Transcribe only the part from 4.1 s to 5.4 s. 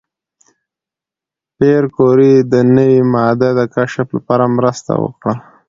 لپاره مرسته وکړه.